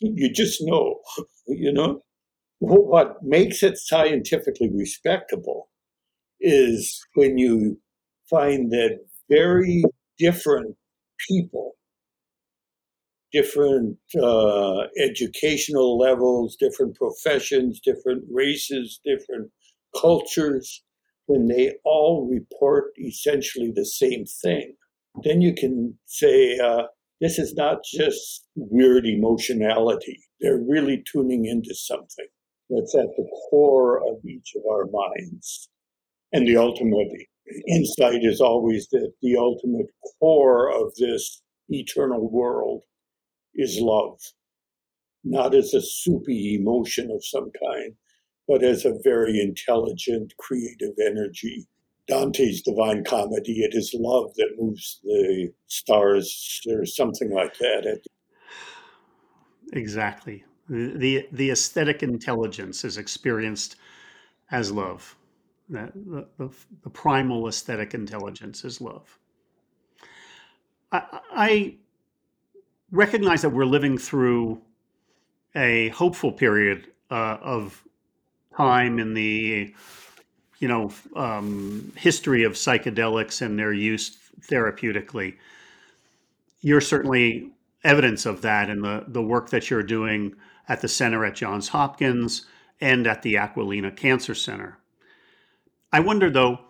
[0.00, 1.00] you just know,
[1.46, 2.00] you know.
[2.60, 5.68] What makes it scientifically respectable
[6.40, 7.80] is when you
[8.28, 8.98] find that
[9.30, 9.84] very
[10.18, 10.76] different
[11.28, 11.76] people,
[13.32, 19.50] different uh, educational levels, different professions, different races, different
[20.00, 20.82] cultures,
[21.28, 24.74] when they all report essentially the same thing,
[25.24, 26.84] then you can say, uh,
[27.20, 30.18] this is not just weird emotionality.
[30.40, 32.26] They're really tuning into something
[32.70, 35.68] that's at the core of each of our minds.
[36.32, 37.08] And the ultimate
[37.68, 39.86] insight is always that the ultimate
[40.20, 42.82] core of this eternal world
[43.54, 44.20] is love,
[45.24, 47.94] not as a soupy emotion of some kind,
[48.46, 51.66] but as a very intelligent, creative energy.
[52.06, 58.00] Dante's Divine Comedy, it is love that moves the stars, or something like that.
[59.74, 60.44] Exactly.
[60.70, 63.76] The, the aesthetic intelligence is experienced
[64.50, 65.16] as love.
[65.68, 65.92] The,
[66.38, 66.50] the,
[66.82, 69.18] the primal aesthetic intelligence is love.
[70.90, 71.76] I
[72.90, 74.60] recognize that we're living through
[75.54, 77.82] a hopeful period uh, of
[78.56, 79.74] time in the
[80.58, 85.36] you know um, history of psychedelics and their use therapeutically.
[86.60, 87.50] You're certainly
[87.84, 90.34] evidence of that in the the work that you're doing
[90.68, 92.46] at the center at Johns Hopkins
[92.80, 94.78] and at the Aquilino Cancer Center.
[95.92, 96.60] I wonder though,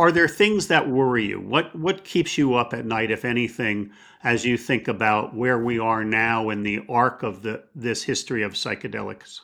[0.00, 1.38] are there things that worry you?
[1.38, 3.90] What what keeps you up at night, if anything,
[4.24, 8.42] as you think about where we are now in the arc of the this history
[8.42, 9.40] of psychedelics?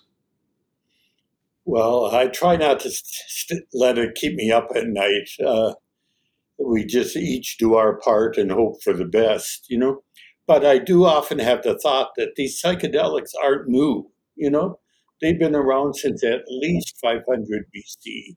[1.66, 5.28] Well, I try not to st- let it keep me up at night.
[5.44, 5.74] Uh,
[6.58, 10.02] we just each do our part and hope for the best, you know.
[10.46, 14.78] But I do often have the thought that these psychedelics aren't new, you know.
[15.20, 18.36] They've been around since at least 500 BC,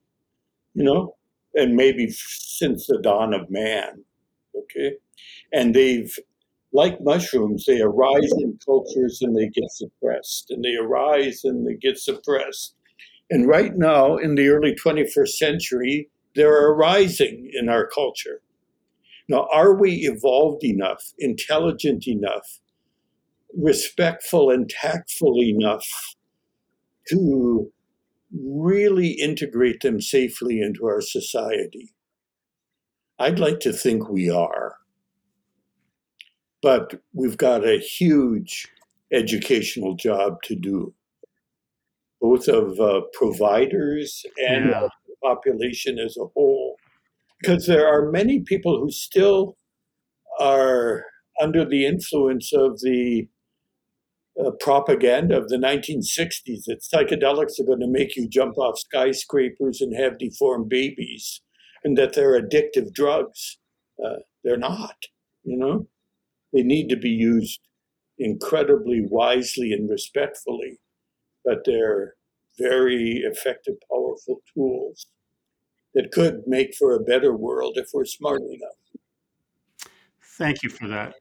[0.73, 1.15] you know,
[1.55, 4.03] and maybe since the dawn of man,
[4.55, 4.95] okay.
[5.51, 6.13] And they've,
[6.71, 11.75] like mushrooms, they arise in cultures and they get suppressed, and they arise and they
[11.75, 12.75] get suppressed
[13.29, 18.41] and right now, in the early 21st century, they're arising in our culture.
[19.27, 22.59] Now, are we evolved enough, intelligent enough,
[23.55, 25.85] respectful and tactful enough
[27.09, 27.71] to
[28.31, 31.93] really integrate them safely into our society?
[33.17, 34.75] I'd like to think we are.
[36.61, 38.67] But we've got a huge
[39.11, 40.93] educational job to do
[42.21, 44.87] both of uh, providers and yeah.
[45.07, 46.75] the population as a whole.
[47.39, 49.55] Because there are many people who still
[50.39, 51.05] are
[51.41, 53.27] under the influence of the
[54.43, 59.81] uh, propaganda of the 1960s that psychedelics are going to make you jump off skyscrapers
[59.81, 61.41] and have deformed babies,
[61.83, 63.57] and that they're addictive drugs.
[64.03, 64.95] Uh, they're not.
[65.43, 65.87] You know,
[66.53, 67.59] they need to be used
[68.17, 70.79] incredibly wisely and respectfully,
[71.43, 72.15] but they're
[72.57, 75.07] very effective, powerful tools
[75.95, 79.89] that could make for a better world if we're smart enough.
[80.37, 81.15] Thank you for that.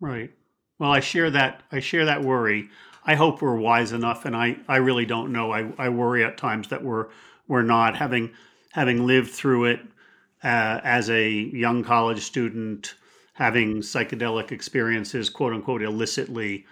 [0.00, 0.30] Right.
[0.78, 1.62] Well, I share that.
[1.72, 2.68] I share that worry.
[3.04, 5.52] I hope we're wise enough, and I, I really don't know.
[5.52, 7.06] I, I worry at times that we're
[7.48, 8.30] we're not having
[8.72, 9.80] having lived through it
[10.44, 12.94] uh, as a young college student,
[13.34, 16.66] having psychedelic experiences, quote unquote, illicitly,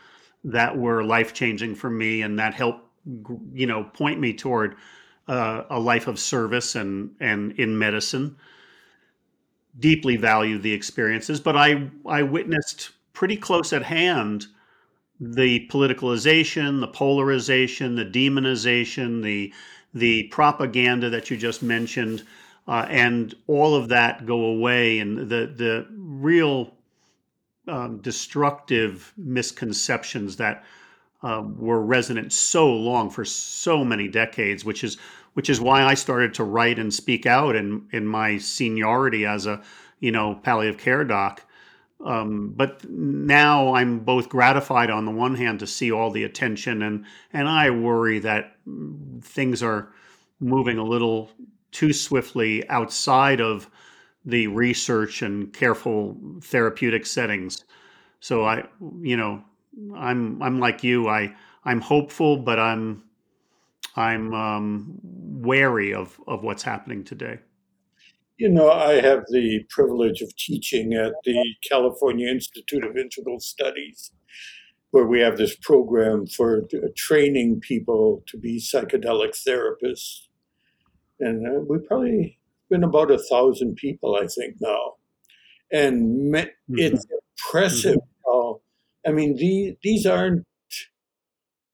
[0.44, 2.84] that were life changing for me, and that helped
[3.52, 4.76] you know point me toward
[5.28, 8.36] uh, a life of service and and in medicine.
[9.78, 14.46] Deeply value the experiences, but I I witnessed pretty close at hand
[15.18, 19.52] the politicalization, the polarization, the demonization, the
[19.94, 22.22] the propaganda that you just mentioned,
[22.68, 26.74] uh, and all of that go away, and the the real
[27.66, 30.62] um, destructive misconceptions that
[31.22, 34.98] uh, were resonant so long for so many decades, which is
[35.32, 39.46] which is why I started to write and speak out in in my seniority as
[39.46, 39.62] a
[40.00, 41.45] you know palliative care doc
[42.04, 46.82] um, but now I'm both gratified on the one hand to see all the attention,
[46.82, 48.56] and and I worry that
[49.22, 49.88] things are
[50.38, 51.30] moving a little
[51.72, 53.70] too swiftly outside of
[54.24, 57.64] the research and careful therapeutic settings.
[58.20, 58.64] So I,
[59.00, 59.42] you know,
[59.94, 61.08] I'm I'm like you.
[61.08, 61.34] I
[61.64, 63.04] I'm hopeful, but I'm
[63.96, 67.38] I'm um, wary of of what's happening today.
[68.38, 74.12] You know, I have the privilege of teaching at the California Institute of Integral Studies,
[74.90, 80.26] where we have this program for training people to be psychedelic therapists.
[81.18, 84.94] And uh, we probably been about a thousand people, I think, now.
[85.72, 86.74] And me- mm-hmm.
[86.78, 87.06] it's
[87.46, 88.30] impressive mm-hmm.
[88.30, 88.60] how,
[89.06, 90.44] I mean, the, these aren't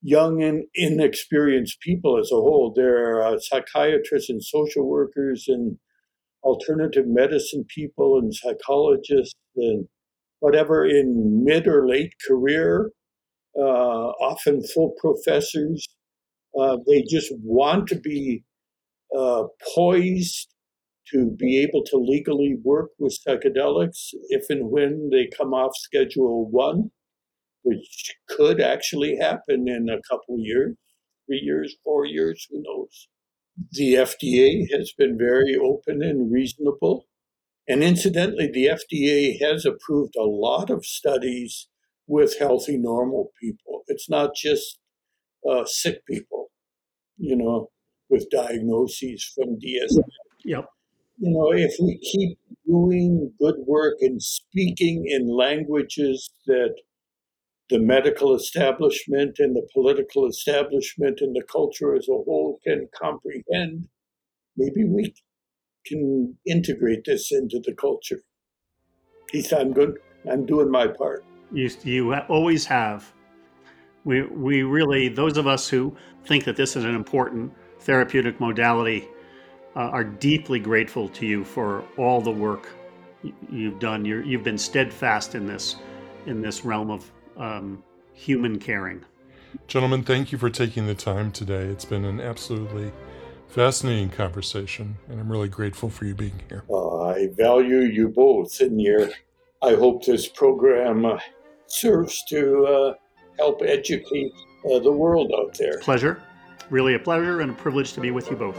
[0.00, 2.72] young and inexperienced people as a whole.
[2.74, 5.78] There are uh, psychiatrists and social workers and
[6.42, 9.86] alternative medicine people and psychologists and
[10.40, 12.90] whatever in mid or late career,
[13.56, 15.88] uh, often full professors.
[16.58, 18.44] Uh, they just want to be
[19.16, 20.48] uh, poised
[21.12, 26.50] to be able to legally work with psychedelics if and when they come off Schedule
[26.50, 26.90] One,
[27.62, 30.76] which could actually happen in a couple years,
[31.26, 33.08] three years, four years, who knows
[33.72, 37.06] the FDA has been very open and reasonable.
[37.68, 41.68] And incidentally, the FDA has approved a lot of studies
[42.06, 43.82] with healthy, normal people.
[43.86, 44.78] It's not just
[45.48, 46.50] uh, sick people,
[47.16, 47.68] you know,
[48.10, 50.02] with diagnoses from DSM.
[50.44, 50.66] Yep.
[51.18, 56.74] You know, if we keep doing good work and speaking in languages that
[57.72, 63.88] the medical establishment and the political establishment and the culture as a whole can comprehend,
[64.58, 65.14] maybe we
[65.86, 68.20] can integrate this into the culture.
[69.28, 69.98] At least I'm good.
[70.30, 71.24] I'm doing my part.
[71.50, 73.10] You, you always have.
[74.04, 75.96] We, we really, those of us who
[76.26, 79.08] think that this is an important therapeutic modality,
[79.74, 82.68] uh, are deeply grateful to you for all the work
[83.50, 84.04] you've done.
[84.04, 85.76] you you've been steadfast in this,
[86.26, 89.04] in this realm of um, human caring.
[89.66, 91.64] Gentlemen, thank you for taking the time today.
[91.64, 92.92] It's been an absolutely
[93.48, 96.64] fascinating conversation, and I'm really grateful for you being here.
[96.70, 99.10] Uh, I value you both, and your.
[99.60, 101.18] I hope this program uh,
[101.66, 102.94] serves to uh,
[103.38, 104.32] help educate
[104.64, 105.78] uh, the world out there.
[105.80, 106.22] Pleasure.
[106.70, 108.58] Really a pleasure and a privilege to be with you both.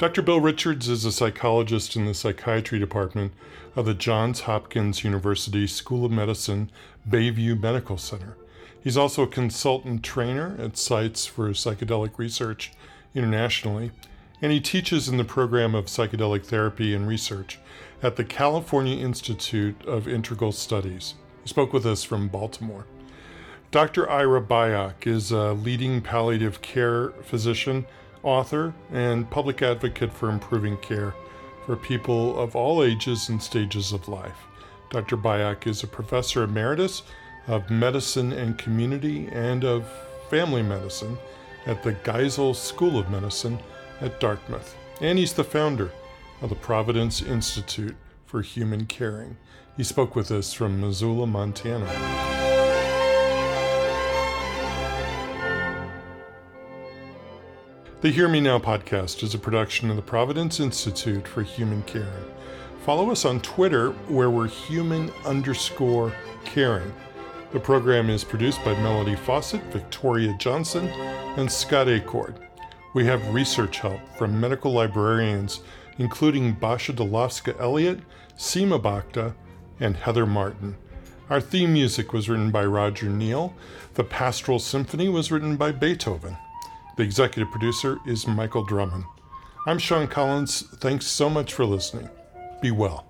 [0.00, 0.22] Dr.
[0.22, 3.34] Bill Richards is a psychologist in the psychiatry department
[3.76, 6.70] of the Johns Hopkins University School of Medicine
[7.06, 8.38] Bayview Medical Center.
[8.82, 12.72] He's also a consultant trainer at sites for psychedelic research
[13.14, 13.90] internationally,
[14.40, 17.58] and he teaches in the program of psychedelic therapy and research
[18.02, 21.12] at the California Institute of Integral Studies.
[21.42, 22.86] He spoke with us from Baltimore.
[23.70, 24.08] Dr.
[24.08, 27.84] Ira Byock is a leading palliative care physician
[28.22, 31.14] author, and public advocate for improving care
[31.66, 34.46] for people of all ages and stages of life.
[34.90, 35.16] Dr.
[35.16, 37.02] Byock is a professor emeritus
[37.46, 39.88] of medicine and community and of
[40.28, 41.16] family medicine
[41.66, 43.58] at the Geisel School of Medicine
[44.00, 45.92] at Dartmouth, and he's the founder
[46.40, 47.96] of the Providence Institute
[48.26, 49.36] for Human Caring.
[49.76, 52.29] He spoke with us from Missoula, Montana.
[58.00, 62.24] The Hear Me Now podcast is a production of the Providence Institute for Human Caring.
[62.86, 66.10] Follow us on Twitter, where we're human underscore
[66.46, 66.94] caring.
[67.52, 70.86] The program is produced by Melody Fawcett, Victoria Johnson,
[71.36, 72.36] and Scott Acord.
[72.94, 75.60] We have research help from medical librarians,
[75.98, 78.00] including Basha Delovska Elliott,
[78.34, 79.34] Seema Bhakta,
[79.78, 80.74] and Heather Martin.
[81.28, 83.52] Our theme music was written by Roger Neal.
[83.92, 86.38] The Pastoral Symphony was written by Beethoven.
[87.00, 89.06] The executive producer is Michael Drummond.
[89.66, 90.64] I'm Sean Collins.
[90.80, 92.10] Thanks so much for listening.
[92.60, 93.06] Be well.